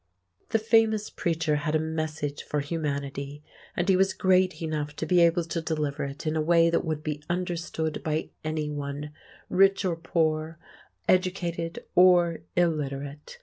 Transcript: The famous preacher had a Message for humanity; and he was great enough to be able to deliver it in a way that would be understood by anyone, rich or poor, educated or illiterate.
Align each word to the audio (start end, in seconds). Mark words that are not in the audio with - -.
The 0.49 0.57
famous 0.57 1.11
preacher 1.11 1.57
had 1.57 1.75
a 1.75 1.79
Message 1.79 2.41
for 2.41 2.61
humanity; 2.61 3.43
and 3.77 3.87
he 3.87 3.95
was 3.95 4.15
great 4.15 4.59
enough 4.59 4.95
to 4.95 5.05
be 5.05 5.21
able 5.21 5.43
to 5.43 5.61
deliver 5.61 6.05
it 6.05 6.25
in 6.25 6.35
a 6.35 6.41
way 6.41 6.71
that 6.71 6.83
would 6.83 7.03
be 7.03 7.21
understood 7.29 8.01
by 8.03 8.31
anyone, 8.43 9.11
rich 9.47 9.85
or 9.85 9.95
poor, 9.95 10.57
educated 11.07 11.85
or 11.93 12.39
illiterate. 12.55 13.37